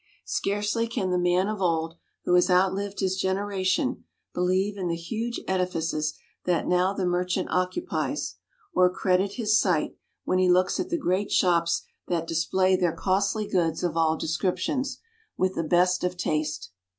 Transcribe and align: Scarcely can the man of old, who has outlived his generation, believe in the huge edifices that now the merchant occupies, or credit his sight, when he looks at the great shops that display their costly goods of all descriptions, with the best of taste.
Scarcely 0.25 0.87
can 0.87 1.11
the 1.11 1.19
man 1.19 1.47
of 1.47 1.61
old, 1.61 1.93
who 2.23 2.33
has 2.33 2.49
outlived 2.49 3.01
his 3.01 3.17
generation, 3.21 4.03
believe 4.33 4.75
in 4.75 4.87
the 4.87 4.95
huge 4.95 5.39
edifices 5.47 6.15
that 6.45 6.65
now 6.67 6.91
the 6.91 7.05
merchant 7.05 7.49
occupies, 7.51 8.37
or 8.73 8.89
credit 8.89 9.33
his 9.33 9.59
sight, 9.59 9.95
when 10.23 10.39
he 10.39 10.49
looks 10.49 10.79
at 10.79 10.89
the 10.89 10.97
great 10.97 11.29
shops 11.31 11.83
that 12.07 12.25
display 12.25 12.75
their 12.75 12.93
costly 12.93 13.45
goods 13.45 13.83
of 13.83 13.95
all 13.95 14.17
descriptions, 14.17 14.97
with 15.37 15.53
the 15.53 15.61
best 15.63 16.03
of 16.03 16.17
taste. 16.17 16.71